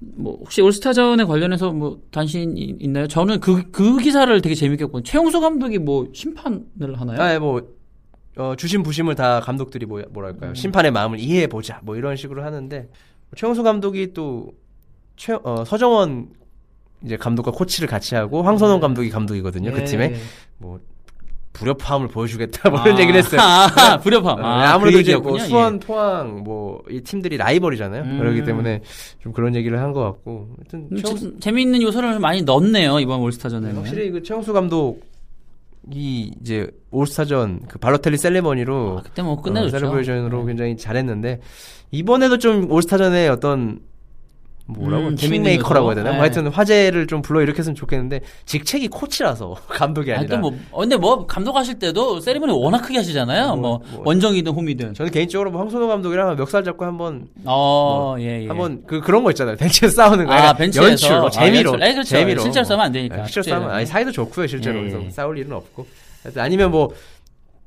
[0.00, 3.06] 뭐, 혹시 올스타전에 관련해서 뭐, 단신 이- 있나요?
[3.06, 5.02] 저는 그, 그 기사를 되게 재밌게 봤거든요.
[5.04, 6.64] 최용수 감독이 뭐, 심판을
[6.96, 7.20] 하나요?
[7.20, 7.62] 아, 뭐
[8.36, 12.88] 어, 주심 부심을 다 감독들이 뭐, 뭐랄까요 심판의 마음을 이해해 보자 뭐 이런 식으로 하는데
[13.36, 14.52] 최용수 감독이 또
[15.16, 16.30] 최, 어, 서정원
[17.04, 19.72] 이제 감독과 코치를 같이 하고 황선홍 감독이 감독이거든요.
[19.72, 19.84] 그 예.
[19.84, 20.14] 팀에
[20.58, 20.80] 뭐
[21.60, 23.40] 불협화음을 보여주겠다 뭐 이런 얘기를 했어요.
[23.40, 24.42] 아, 불협화음.
[24.42, 25.48] 어, 아, 아무래도 그 이제 뭐 얘기였군요.
[25.48, 25.78] 수원, 예.
[25.86, 28.02] 포항 뭐 이 팀들이 라이벌이잖아요.
[28.02, 28.18] 음.
[28.18, 28.80] 그렇기 때문에
[29.22, 30.48] 좀 그런 얘기를 한 것 같고.
[30.58, 33.76] 하여튼 음, 재- 재미있는 요소를 많이 넣었네요 이번 올스타전에는.
[33.76, 35.00] 확실히 그 최영수 감독
[35.92, 39.78] 이 이제 올스타전 그 발로텔리 세리머니로 아, 그때 뭐 끝내줬죠.
[39.78, 40.46] celebration으로 네.
[40.46, 41.40] 굉장히 잘했는데
[41.90, 43.80] 이번에도 좀 올스타전에 어떤
[44.72, 46.10] 뭐라고 음, 킹메이커라고 해야 되나?
[46.10, 46.22] 뭐 요소.
[46.22, 50.96] 하여튼 화제를 좀 불러 일으켰으면 좋겠는데 직책이 코치라서 감독이 아니, 아니라 또 뭐, 어, 근데
[50.96, 53.56] 뭐, 감독하실 때도 세리머니 워낙 크게 하시잖아요.
[53.56, 54.02] 뭐, 뭐, 뭐.
[54.04, 54.94] 원정이든 홈이든.
[54.94, 58.46] 저는 개인적으로 뭐 황선홍 감독이랑 멱살 잡고 한번 어, 예, 예.
[58.48, 59.56] 한번 그 그런 거 있잖아요.
[59.56, 60.32] 벤치에서 싸우는 거.
[60.32, 60.88] 아, 벤치에서.
[60.88, 61.70] 연출, 뭐 아, 재미로.
[61.72, 61.82] 연출.
[61.84, 62.08] 아니, 그렇죠.
[62.10, 62.42] 재미로.
[62.42, 63.16] 실제로 싸우면 안 되니까.
[63.16, 63.56] 네, 실제로.
[63.56, 64.78] 싸우면 아니 사이도 좋고요, 실제로.
[64.78, 65.10] 예, 그래서 예.
[65.10, 65.86] 싸울 일은 없고.
[66.36, 66.90] 아니면 뭐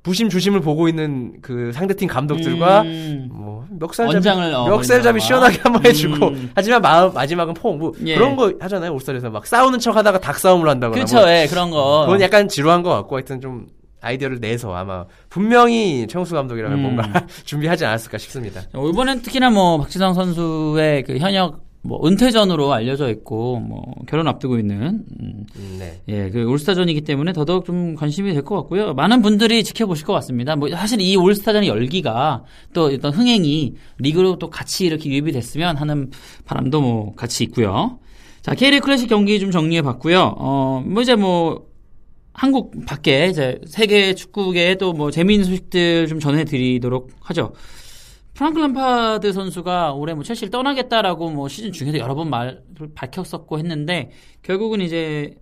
[0.04, 3.30] 부심 주심을 보고 있는 그 상대팀 감독들과 음.
[3.32, 5.22] 뭐 멱살잡이 어, 멱살잡이.
[5.22, 6.52] 시원하게 한번 해주고 음.
[6.54, 8.16] 하지만 마음, 마지막은 포옹 뭐 예.
[8.16, 11.72] 그런 거 하잖아요 올스타에서 막 싸우는 척 하다가 닭 싸움을 한다거나 그렇죠, 뭐 예, 그런
[11.72, 12.04] 거.
[12.06, 13.68] 그건 약간 지루한 것 같고 하여튼 좀
[14.02, 16.82] 아이디어를 내서 아마 분명히 최용수 감독이라면 음.
[16.82, 18.62] 뭔가 준비하지 않았을까 싶습니다.
[18.74, 24.58] 이번엔 특히나 뭐 박지성 선수의 그 현역 뭐 은퇴 전으로 알려져 있고 뭐 결혼 앞두고
[24.58, 26.02] 있는 음, 음, 네.
[26.08, 28.94] 예, 그 올스타전이기 때문에 더더욱 좀 관심이 될 것 같고요.
[28.94, 30.56] 많은 분들이 지켜보실 것 같습니다.
[30.56, 36.10] 뭐 사실 이 올스타전의 열기가 또 어떤 흥행이 리그로 또 같이 이렇게 유입이 됐으면 하는
[36.46, 38.00] 바람도 뭐 같이 있고요.
[38.42, 40.36] 자, K리그 클래식 경기 좀 정리해 봤고요.
[40.38, 41.66] 어, 뭐 이제 뭐
[42.34, 47.54] 한국 밖에 이제 세계 축구계에 또 뭐 재미있는 소식들 좀 전해 드리도록 하죠.
[48.34, 52.62] 프랑크 램파드 선수가 올해 뭐 첼시를 떠나겠다라고 뭐 시즌 중에도 여러 번 말을
[52.96, 55.36] 밝혔었고 했는데 결국은 이제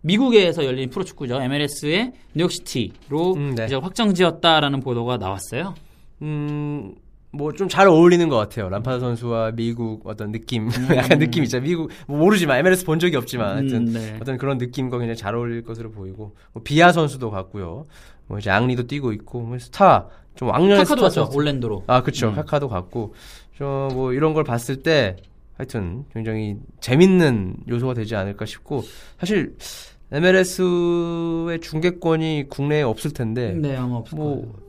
[0.00, 3.66] 미국에서 열린 프로축구죠 MLS의 뉴욕시티로 음, 네.
[3.66, 5.74] 이제 확정지었다라는 보도가 나왔어요.
[6.22, 6.94] 음,
[7.30, 8.68] 뭐 좀 잘 어울리는 것 같아요.
[8.68, 11.60] 람파드 선수와 미국 어떤 느낌, 약간 느낌 있죠.
[11.60, 14.18] 미국 뭐 모르지만 MLS 본 적이 없지만 하여튼 음, 네.
[14.20, 17.86] 어떤 그런 느낌과 굉장히 잘 어울릴 것으로 보이고 뭐 비아 선수도 같고요.
[18.26, 21.36] 뭐 이제 앙리도 뛰고 있고 뭐 스타 좀 왕년의 카카도 선수.
[21.36, 21.84] 올랜도로.
[21.86, 22.28] 아 그렇죠.
[22.28, 22.34] 음.
[22.34, 23.14] 카카도 같고
[23.58, 25.16] 저뭐 이런 걸 봤을 때
[25.56, 28.82] 하여튼 굉장히 재밌는 요소가 되지 않을까 싶고
[29.20, 29.54] 사실
[30.12, 34.64] MLS의 중계권이 국내에 없을 텐데 네 아마 없을 뭐 거예요.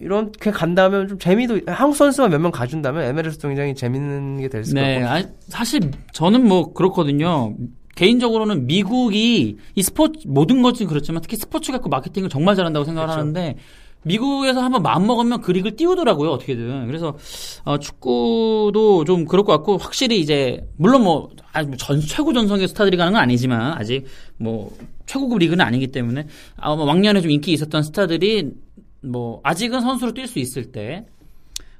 [0.00, 4.96] 이렇게 간다면 좀 재미도 한국 선수만 몇 명 가준다면 MLS도 굉장히 재밌는 게 될수 네,
[4.98, 7.54] 있고 아니, 사실 저는 뭐 그렇거든요.
[7.96, 13.18] 개인적으로는 미국이 이 스포츠 모든 것이 그렇지만 특히 스포츠 갖고 마케팅을 정말 잘한다고 생각을 그렇죠.
[13.20, 13.56] 하는데
[14.02, 17.16] 미국에서 한번 마음 먹으면 그 리그를 띄우더라고요 어떻게든 그래서
[17.64, 21.30] 어, 축구도 좀 그럴 것 같고 확실히 이제 물론 뭐,
[21.66, 24.04] 뭐 전, 최고 전성의 스타들이 가는 건 아니지만 아직
[24.36, 28.52] 뭐 최고급 리그는 아니기 때문에 아마 왕년에 좀 인기 있었던 스타들이
[29.00, 31.06] 뭐 아직은 선수로 뛸 수 있을 때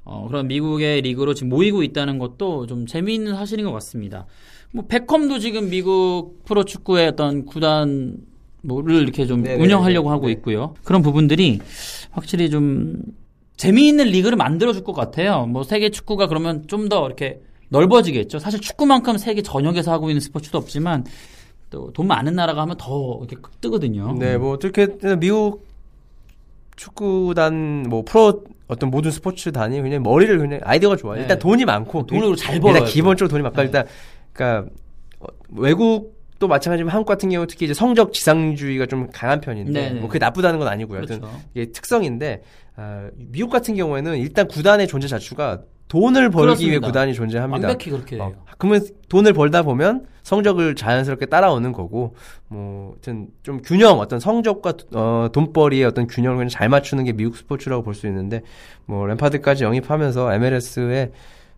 [0.04, 4.26] 어, 그런 미국의 리그로 지금 모이고 있다는 것도 좀 재미있는 사실인 것 같습니다.
[4.72, 8.16] 뭐 베컴도 지금 미국 프로 축구의 어떤 구단
[8.62, 10.32] 뭐를 이렇게 좀 네네, 운영하려고 네, 하고 네.
[10.32, 10.74] 있고요.
[10.84, 11.60] 그런 부분들이
[12.10, 12.96] 확실히 좀
[13.56, 15.46] 재미있는 리그를 만들어 줄 것 같아요.
[15.46, 17.40] 뭐 세계 축구가 그러면 좀 더 이렇게
[17.70, 18.38] 넓어지겠죠.
[18.38, 21.04] 사실 축구만큼 세계 전역에서 하고 있는 스포츠도 없지만
[21.70, 24.14] 또 돈 많은 나라가 하면 더 이렇게 뜨거든요.
[24.18, 24.86] 네, 뭐 어떻게
[25.18, 25.66] 미국
[26.76, 31.16] 축구단 뭐 프로 어떤 모든 스포츠단이 그냥 머리를 그냥 아이디어가 좋아요.
[31.16, 31.22] 네.
[31.22, 32.88] 일단 돈이 많고 돈으로 잘 일단 벌어요.
[32.88, 33.86] 기본적으로 돈이 많고 일단
[34.32, 34.70] 그러니까
[35.20, 40.00] 어, 외국 도 마찬가지지만 한국 같은 경우 특히 이제 성적 지상주의가 좀 강한 편인데 네네.
[40.00, 41.00] 뭐 그게 나쁘다는 건 아니고요.
[41.00, 41.20] 그렇죠.
[41.54, 42.42] 이게 특성인데
[42.76, 46.86] 아, 미국 같은 경우에는 일단 구단의 존재 자체가 돈을 벌기 위해 그렇습니다.
[46.86, 47.66] 구단이 존재합니다.
[47.66, 48.34] 완벽히 그렇게 돼요.
[48.36, 52.14] 어, 그러면 돈을 벌다 보면 성적을 자연스럽게 따라오는 거고
[52.48, 57.36] 뭐 하여튼 좀 균형 어떤 성적과 어, 돈벌이의 어떤 균형을 그냥 잘 맞추는 게 미국
[57.36, 58.42] 스포츠라고 볼 수 있는데
[58.84, 61.10] 뭐 램파드까지 영입하면서 MLS의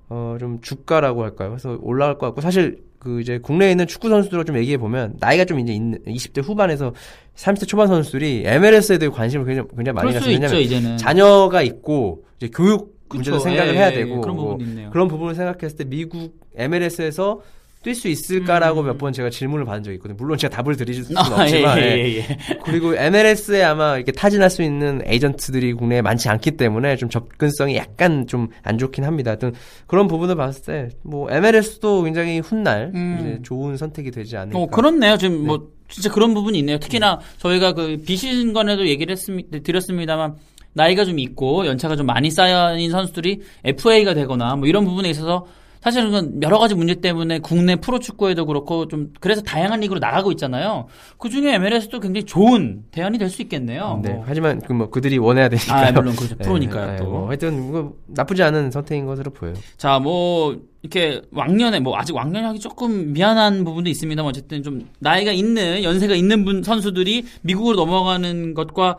[0.08, 1.50] 어, 좀 주가라고 할까요?
[1.50, 5.46] 그래서 올라갈 것 같고 사실 그 이제 국내에 있는 축구 선수들을 좀 얘기해 보면 나이가
[5.46, 6.92] 좀 이제 있는 20대 후반에서
[7.34, 10.10] 30대 초반 선수들이 MLS에 대해 관심을 굉장히, 굉장히 많이.
[10.14, 10.96] 있죠 왜냐면 이제는.
[10.98, 13.44] 자녀가 있고 이제 교육 문제도 그쵸.
[13.48, 14.90] 생각을 예, 해야 예, 되고 그런 뭐 있네요.
[14.90, 17.40] 그런 부분을 생각했을 때 미국 MLS에서
[17.82, 18.86] 뛸 수 있을까라고 음.
[18.86, 20.16] 몇번 제가 질문을 받은 적이 있거든요.
[20.18, 21.96] 물론 제가 답을 드릴 수는 아, 없지만 예, 예.
[21.96, 22.38] 예, 예.
[22.64, 28.26] 그리고 MLS에 아마 이렇게 타진할 수 있는 에이전트들이 국내에 많지 않기 때문에 좀 접근성이 약간
[28.26, 29.30] 좀 안 좋긴 합니다.
[29.30, 29.52] 하여튼
[29.86, 33.18] 그런 부분을 봤을 때 뭐 MLS도 굉장히 훗날 음.
[33.20, 34.58] 이제 좋은 선택이 되지 않을까.
[34.58, 35.16] 어, 그렇네요.
[35.16, 36.78] 지금 뭐 진짜 그런 부분이 있네요.
[36.78, 39.58] 특히나 저희가 그 비시즌간에도 얘기를 했습니다.
[39.60, 40.36] 드렸습니다만
[40.72, 45.46] 나이가 좀 있고 연차가 좀 많이 쌓여있는 선수들이 FA가 되거나 뭐 이런 부분에 있어서
[45.82, 50.88] 사실은 그건 여러 가지 문제 때문에 국내 프로축구에도 그렇고 좀 그래서 다양한 리그로 나가고 있잖아요.
[51.16, 54.00] 그 중에 MLS도 굉장히 좋은 대안이 될 수 있겠네요.
[54.02, 54.10] 네.
[54.12, 54.24] 뭐.
[54.26, 55.86] 하지만 그 뭐 그들이 원해야 되니까.
[55.88, 56.36] 아, 물론 그렇죠.
[56.42, 57.04] 프로니까요, 또.
[57.04, 59.54] 뭐 하여튼 뭐 나쁘지 않은 선택인 것으로 보여요.
[59.78, 65.32] 자, 뭐 이렇게 왕년에 뭐 아직 왕년이 하기 조금 미안한 부분도 있습니다만 어쨌든 좀 나이가
[65.32, 68.98] 있는 연세가 있는 분 선수들이 미국으로 넘어가는 것과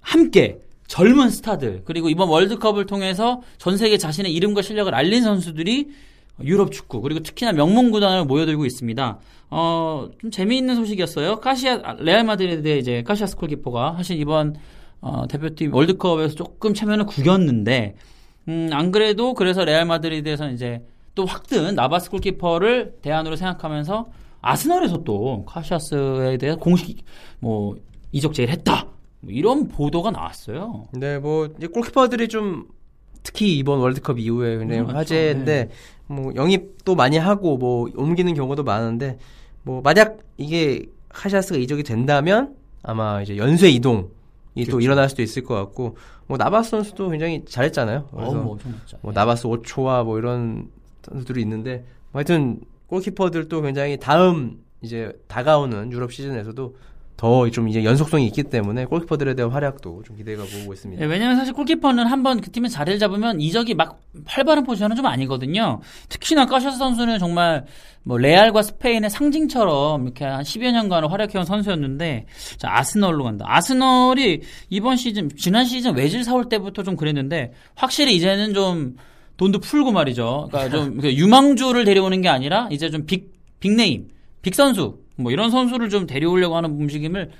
[0.00, 5.88] 함께 젊은 스타들 그리고 이번 월드컵을 통해서 전 세계 자신의 이름과 실력을 알린 선수들이
[6.42, 9.18] 유럽 축구 그리고 특히나 명문 구단을 모여들고 있습니다.
[9.50, 11.36] 어, 좀 재미있는 소식이었어요.
[11.36, 14.56] 카시아 레알 마드리드의 이제 카시아스 골키퍼가 사실 이번
[15.00, 17.94] 어, 대표팀 월드컵에서 조금 체면을 구겼는데
[18.48, 20.82] 음, 안 그래도 그래서 레알 마드리드에서 이제
[21.14, 24.08] 또 hot한 나바스 골키퍼를 대안으로 생각하면서
[24.40, 27.04] 아스널에서 또 카시아스에 대해 공식
[27.38, 27.76] 뭐
[28.12, 28.88] 이적 제의를 했다.
[29.24, 30.84] 뭐 이런 보도가 나왔어요.
[30.92, 32.66] 네, 뭐 이제 골키퍼들이 좀
[33.22, 34.96] 특히 이번 월드컵 이후에 굉장히 음, 맞죠.
[34.98, 35.70] 화제인데
[36.06, 39.18] 뭐 영입도 많이 하고 뭐 옮기는 경우도 많은데
[39.62, 44.10] 뭐 만약 이게 카시아스가 이적이 된다면 아마 이제 연쇄 이동
[44.56, 44.80] 이 또 그렇죠.
[44.84, 48.08] 일어날 수도 있을 것 같고 뭐 나바스 선수도 굉장히 잘했잖아요.
[48.12, 48.98] 그래서 어우, 엄청 멋져.
[49.02, 50.68] 뭐 나바스 5초와 뭐 이런
[51.02, 51.78] 선수들이 있는데
[52.12, 56.76] 뭐 하여튼 골키퍼들도 굉장히 다음 이제 다가오는 유럽 시즌에서도
[57.16, 61.02] 더 좀 이제 연속성이 있기 때문에 골키퍼들에 대한 활약도 좀 기대가 보고 있습니다.
[61.02, 65.80] 예, 왜냐면 사실 골키퍼는 한번 그 팀에 자리를 잡으면 이적이 막 활발한 포지션은 좀 아니거든요.
[66.08, 67.64] 특히나 카시아스 선수는 정말
[68.02, 72.26] 뭐 레알과 스페인의 상징처럼 이렇게 한 10여 년간 활약해온 선수였는데
[72.58, 73.44] 자, 아스널로 간다.
[73.48, 78.96] 아스널이 이번 시즌 지난 시즌 외질 사올 때부터 좀 그랬는데 확실히 이제는 좀
[79.36, 80.48] 돈도 풀고 말이죠.
[80.50, 84.08] 그러니까 좀 그 유망주를 데려오는 게 아니라 이제 좀 big big name,
[84.42, 87.30] big 선수 뭐 이런 선수를 좀 데려오려고 하는 움직임을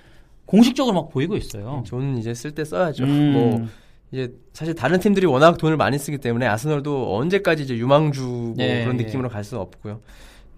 [0.47, 1.85] 공식적으로 막 보이고 있어요.
[1.89, 3.05] 돈 이제 쓸 때 써야죠.
[3.05, 3.33] 음.
[3.33, 3.67] 뭐
[4.13, 8.83] 이제 사실 다른 팀들이 워낙 돈을 많이 쓰기 때문에 아스널도 언제까지 이제 유망주 뭐 네,
[8.85, 9.05] 그런 네.
[9.05, 10.01] 느낌으로 갈 수는 없고요.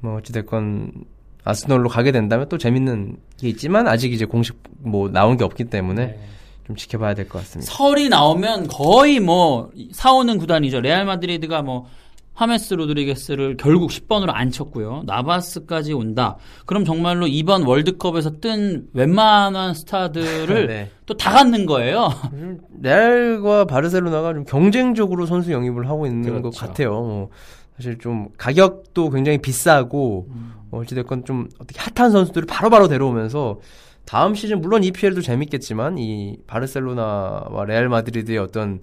[0.01, 0.93] 뭐 어찌 됐건
[1.45, 6.07] 아스널로 가게 된다면 또 재밌는 게 있지만 아직 이제 공식 뭐 나온 게 없기 때문에
[6.07, 6.21] 네.
[6.67, 7.73] 좀 지켜봐야 될 것 같습니다.
[7.73, 10.81] 설이 나오면 거의 뭐 사오는 구단이죠.
[10.81, 11.87] 레알 마드리드가 뭐
[12.37, 15.05] 하메스 로드리게스를 결국 10번으로 안 쳤고요.
[15.07, 16.37] 나바스까지 온다.
[16.67, 20.91] 그럼 정말로 이번 월드컵에서 뜬 웬만한 스타들을 네.
[21.07, 22.11] 또다 갖는 거예요.
[22.35, 26.67] 요즘 레알과 바르셀로나가 좀 경쟁적으로 선수 영입을 하고 있는 것 그렇죠.
[26.67, 26.91] 같아요.
[26.91, 27.31] 뭐
[27.77, 30.53] 사실 좀 가격도 굉장히 비싸고 음.
[30.73, 33.61] 어찌됐건 좀 어떻게 핫한 선수들을 바로바로 데려오면서
[34.05, 38.81] 다음 시즌 물론 EPL도 재밌겠지만 이 바르셀로나와 레알 마드리드의 어떤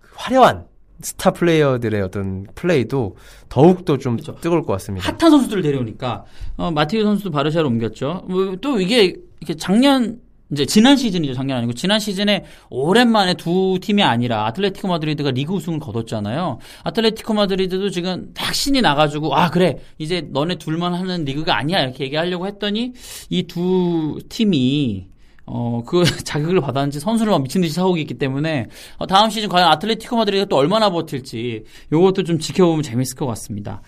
[0.00, 0.66] 그 화려한
[1.00, 3.16] 스타 플레이어들의 어떤 플레이도
[3.48, 4.34] 더욱더 좀 그렇죠.
[4.40, 5.06] 뜨거울 것 같습니다.
[5.10, 6.24] 핫한 선수들을 데려오니까
[6.56, 8.24] 어, 마티우 선수도 바르샤로 옮겼죠.
[8.28, 10.20] 뭐 또 이게 이렇게 작년
[10.52, 11.34] 이제 지난 시즌이죠.
[11.34, 16.58] 작년 아니고 지난 시즌에 오랜만에 두 팀이 아니라 아틀레티코 마드리드가 리그 우승을 거뒀잖아요.
[16.84, 22.04] 아틀레티코 마드리드도 지금 딱 신이 나가지고 아 그래 이제 너네 둘만 하는 리그가 아니야 이렇게
[22.04, 22.92] 얘기하려고 했더니
[23.30, 25.08] 이 두 팀이
[25.46, 28.66] 어, 그 자극을 받았는지 선수를 막 미친 듯이 사오고 있기 때문에
[28.98, 33.82] 어, 다음 시즌 과연 아틀레티코 마드리드가 또 얼마나 버틸지 요것도 좀 지켜보면 재밌을 것 같습니다.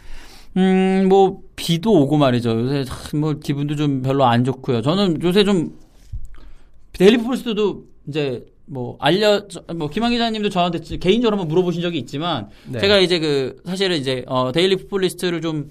[0.58, 2.50] 음, 뭐, 비도 오고 말이죠.
[2.58, 4.80] 요새, 참 뭐, 기분도 좀 별로 안 좋고요.
[4.80, 5.78] 저는 요새 좀,
[6.94, 11.98] 데일리 포스트도 이제, 뭐, 알려, 저- 뭐, 김한 기자님도 저한테 지- 개인적으로 한번 물어보신 적이
[11.98, 12.78] 있지만, 네.
[12.80, 15.70] 제가 이제 그, 사실은 이제, 어, 데일리 풋볼리스트를 좀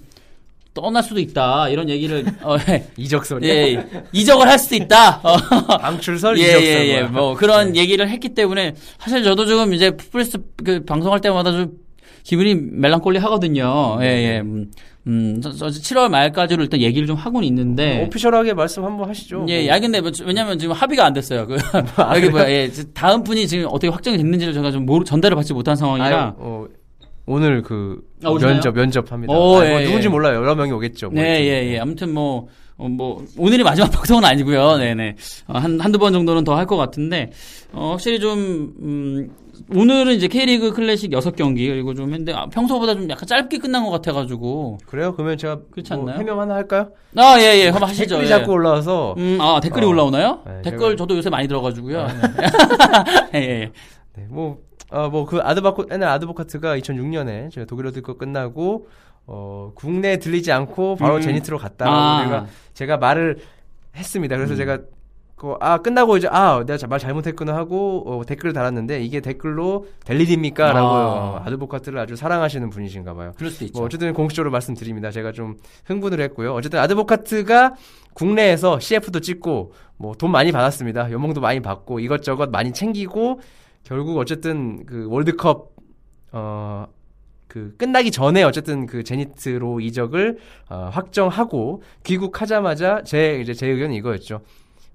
[0.76, 1.70] 떠날 수도 있다.
[1.70, 5.20] 이런 얘기를, 어, 예, 이적설이 예, 이적을 할 수도 있다.
[5.22, 5.36] 어.
[5.80, 7.02] 방출설 예, 이적설 예, 예.
[7.02, 11.72] 뭐 그런 얘기를 했기 때문에 사실 저도 지금 이제 풋볼스 그 방송할 때마다 좀
[12.22, 13.98] 기분이 멜랑콜리 하거든요.
[14.02, 14.40] 예, 예.
[14.40, 14.70] 음,
[15.06, 18.04] 음, 저, 저 7월 말까지로 일단 얘기를 좀 하고는 있는데.
[18.04, 19.46] official하게 말씀 한번 하시죠.
[19.48, 19.68] 예, 뭐.
[19.68, 21.46] 야, 근데 뭐, 왜냐면 지금 합의가 안 됐어요.
[21.46, 21.56] 그,
[22.16, 25.76] 여기 뭐야, 예, 다음 분이 지금 어떻게 확정이 됐는지를 제가 좀 모르, 전달을 받지 못한
[25.76, 26.06] 상황이라.
[26.06, 26.66] 아유, 어,
[27.26, 28.30] 오늘 그 아?
[28.32, 29.32] 면접 면접합니다.
[29.32, 30.08] 오, 아, 뭐 예, 누군지 예.
[30.08, 30.36] 몰라요.
[30.36, 31.10] 여러 명이 오겠죠.
[31.10, 31.66] 뭐 네, 이렇게.
[31.68, 31.78] 예, 예.
[31.80, 34.76] 아무튼 뭐, 어, 뭐, 오늘이 마지막 방송은 아니고요.
[34.76, 35.16] 네 네.
[35.48, 37.32] 어, 한, 한두 번 정도는 더 할 것 같은데,
[37.72, 39.28] 어, 확실히 좀, 음,
[39.74, 43.90] 오늘은 이제 K리그 클래식 6경기, 그리고 좀 했는데, 아, 평소보다 좀 약간 짧게 끝난 것
[43.90, 44.78] 같아 가지고.
[44.86, 45.12] 그래요?
[45.14, 46.18] 그러면 제가 그렇지 뭐 않나요?
[46.20, 46.90] 해명 하나 할까요?
[47.16, 47.68] 아, 예, 예.
[47.70, 48.06] 한번 하시죠.
[48.18, 48.28] 댓글이 예.
[48.28, 49.88] 자꾸 올라와서 음, 아, 댓글이 어.
[49.88, 50.42] 올라오나요?
[50.46, 52.06] 네, 댓글 제가- 저도 요새 많이 들어 가지고요.
[53.34, 53.70] 예, 예.
[54.16, 54.58] 네, 뭐,
[54.90, 58.88] 어, 뭐, 그 아드바코, 옛날 아드보카트가 2006년에 제가 독일 월드컵 끝나고,
[59.26, 61.20] 어, 국내에 들리지 않고 바로 음.
[61.20, 62.22] 제니트로 갔다고 아.
[62.24, 63.38] 제가, 제가 말을
[63.96, 64.36] 했습니다.
[64.36, 64.56] 그래서 음.
[64.56, 64.78] 제가,
[65.34, 69.86] 그, 아, 끝나고 이제, 아, 내가 자- 말 잘못했구나 하고, 어, 댓글을 달았는데, 이게 댓글로
[70.04, 70.72] 될 일입니까?
[70.72, 70.92] 라고, 아.
[70.92, 73.32] 어, 아드보카트를 아주 사랑하시는 분이신가 봐요.
[73.36, 73.78] 그럴 수도 있죠.
[73.78, 75.10] 뭐 어쨌든 공식적으로 말씀드립니다.
[75.10, 76.54] 제가 좀 흥분을 했고요.
[76.54, 77.74] 어쨌든 아드보카트가
[78.14, 81.10] 국내에서 CF도 찍고 뭐 돈 많이 받았습니다.
[81.10, 83.40] 연봉도 많이 받고 이것저것 많이 챙기고
[83.86, 85.70] 결국 어쨌든 그 월드컵
[86.32, 86.86] 어
[87.56, 90.36] 그 끝나기 전에 어쨌든 그 제니트로 이적을
[90.68, 94.42] 어, 확정하고 귀국하자마자 제 이제 제 의견은 이거였죠.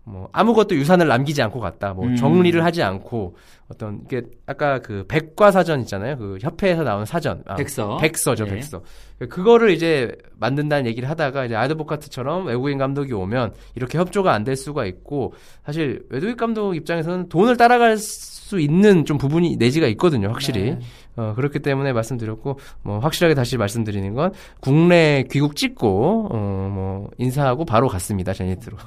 [0.03, 1.93] 뭐 아무것도 유산을 남기지 않고 갔다.
[1.93, 2.15] 뭐 음.
[2.15, 3.35] 정리를 하지 않고
[3.67, 6.17] 어떤 이게 아까 그 백과 사전 있잖아요.
[6.17, 7.41] 그 협회에서 나온 사전.
[7.47, 7.97] 아, 백서.
[7.97, 8.51] 백서죠, 네.
[8.55, 8.83] 백서.
[9.29, 14.85] 그거를 이제 만든다는 얘기를 하다가 이제 아드보카트처럼 외국인 감독이 오면 이렇게 협조가 안 될 수가
[14.85, 15.33] 있고
[15.65, 20.71] 사실 외국인 감독 입장에서는 돈을 따라갈 수 있는 좀 부분이 여지가 있거든요, 확실히.
[20.71, 20.79] 네.
[21.15, 27.65] 어, 그렇기 때문에 말씀드렸고, 뭐, 확실하게 다시 말씀드리는 건, 국내 귀국 찍고, 어, 뭐, 인사하고
[27.65, 28.77] 바로 갔습니다, 제니트로.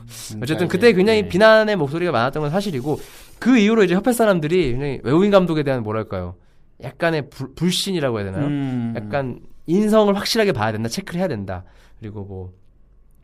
[0.42, 1.28] 어쨌든 그때 굉장히 네.
[1.28, 2.98] 비난의 목소리가 많았던 건 사실이고,
[3.38, 6.36] 그 이후로 이제 협회 사람들이 굉장히 외국인 감독에 대한 뭐랄까요.
[6.82, 8.46] 약간의 불, 불신이라고 해야 되나요?
[8.46, 8.94] 음.
[8.96, 11.64] 약간 인성을 확실하게 봐야 된다, 체크를 해야 된다.
[11.98, 12.52] 그리고 뭐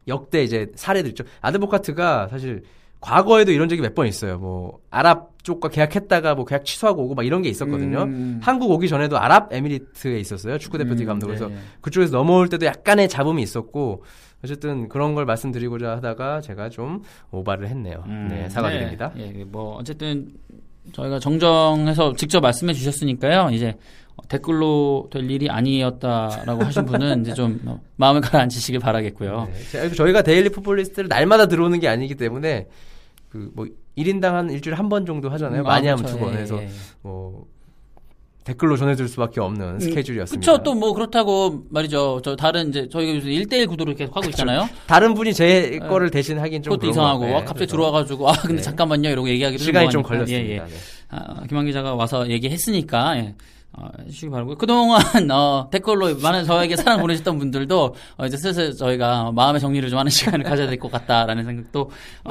[0.08, 1.24] 역대 이제 사례들 있죠.
[1.40, 2.62] 아드보카트가 사실
[3.00, 4.38] 과거에도 이런 적이 몇 번 있어요.
[4.38, 8.02] 뭐 아랍 쪽과 계약했다가 뭐 계약 취소하고 오고 막 이런 게 있었거든요.
[8.02, 8.40] 음.
[8.42, 10.58] 한국 오기 전에도 아랍 에미리트에 있었어요.
[10.58, 11.26] 축구 대표팀 음, 감독.
[11.28, 11.56] 그래서 네.
[11.80, 14.04] 그쪽에서 넘어올 때도 약간의 잡음이 있었고
[14.44, 18.04] 어쨌든 그런 걸 말씀드리고자 하다가 제가 좀 오바를 했네요.
[18.06, 19.12] 음, 네, 사과드립니다.
[19.16, 19.32] 네.
[19.34, 20.28] 예, 뭐 어쨌든
[20.92, 23.48] 저희가 정정해서 직접 말씀해 주셨으니까요.
[23.52, 23.76] 이제
[24.28, 29.48] 댓글로 될 일이 아니었다라고 하신 분은 이제 좀 어, 마음을 가라앉히시길 바라겠고요.
[29.52, 29.60] 네.
[29.70, 32.66] 제- 저희가 데일리 풋볼리스트를 날마다 들어오는 게 아니기 때문에
[33.30, 35.62] 그 뭐 1인당 한 일주일에 한 번 정도 하잖아요.
[35.62, 36.06] 음, 많이 아, 하면.
[36.06, 36.68] 두번 예, 해서 예.
[37.02, 37.44] 뭐
[38.44, 40.44] 댓글로 전해줄 수밖에 없는 스케줄이었습니다.
[40.52, 40.62] 그렇죠.
[40.62, 42.22] 또 뭐 그렇다고 말이죠.
[42.24, 44.68] 저 다른 이제 저희가 요새 1대1 구도로 계속 하고 있잖아요.
[44.86, 47.24] 다른 분이 제 거를 대신 하긴 좀 그것도 이상하고.
[47.26, 48.62] 아, 갑자기 그래서 들어와가지고 아 근데 네.
[48.62, 50.02] 잠깐만요 이러고 얘기하기도 시간이 좀.
[50.02, 50.42] 걸렸습니다.
[50.44, 50.58] 예, 예.
[50.60, 50.66] 네.
[51.10, 53.34] 아, 김한 기자가 와서 얘기했으니까 예.
[53.72, 54.56] 어, 해주시기 바라고요.
[54.56, 59.98] 그동안 어, 댓글로 많은 저에게 사랑 보내주셨던 분들도 어, 이제 슬슬 저희가 마음의 정리를 좀
[59.98, 61.82] 하는 시간을 가져야 될 것 같다라는 생각도
[62.24, 62.30] 어,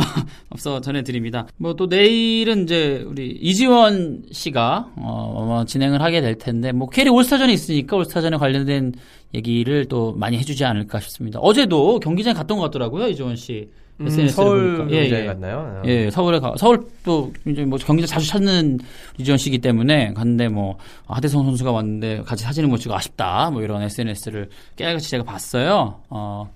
[0.49, 1.47] 앞서 전해드립니다.
[1.57, 7.09] 뭐 또 내일은 이제 우리 이지원 씨가 어, 아마 진행을 하게 될 텐데 뭐 K리그
[7.09, 8.93] 올스타전이 있으니까 올스타전에 관련된
[9.33, 11.39] 얘기를 또 많이 해주지 않을까 싶습니다.
[11.39, 13.69] 어제도 경기장에 갔던 것 같더라고요 이지원 씨.
[14.01, 14.91] 음, SNS를 서울 보니까.
[14.95, 15.25] 예, 경기장에 예.
[15.27, 15.57] 갔나요?
[15.57, 15.81] 어.
[15.85, 18.79] 예, 서울에 가, 서울 또 이제 뭐 경기장 자주 찾는
[19.17, 23.81] 이지원 씨기 때문에 갔는데 뭐 하대성 선수가 왔는데 같이 사진을 못 찍어 아쉽다 뭐 이런
[23.81, 25.95] SNS를 깨알같이 제가 봤어요.
[26.09, 26.49] 어,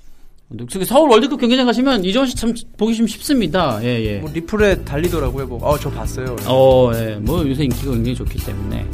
[0.70, 3.80] 특히 서울 월드컵 경기장 가시면 이지원 씨 참 보기 좀 쉽습니다.
[3.84, 4.20] 예, 예.
[4.20, 5.48] 뭐 리플에 달리더라고요.
[5.48, 6.36] 뭐, 어, 저 봤어요.
[6.48, 7.16] 어, 예.
[7.16, 8.86] 뭐 요새 인기가 굉장히 좋기 때문에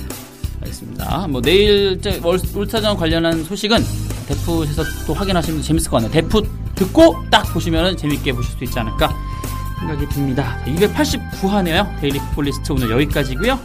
[0.61, 1.27] 알겠습니다.
[1.29, 1.99] 뭐 내일
[2.53, 3.83] 울타전 관련한 소식은
[4.27, 6.11] 대풋에서 또 확인하시면 재밌을 것 같네요.
[6.11, 9.13] 대풋 듣고 딱 보시면 재밌게 보실 수 있지 않을까
[9.79, 10.57] 생각이 듭니다.
[10.65, 11.99] 289화네요.
[12.01, 13.59] 데일리 풋볼리스트 오늘 여기까지고요.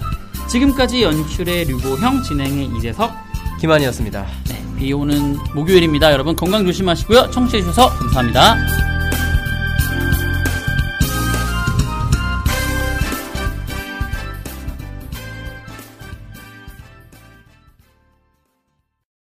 [0.48, 3.12] 지금까지 연출의 류보형, 진행의 이재석,
[3.61, 4.26] 김한이었습니다.
[4.48, 6.12] 네, 비 오는 목요일입니다.
[6.12, 7.30] 여러분 건강 조심하시고요.
[7.30, 8.57] 청취해 주셔서 감사합니다.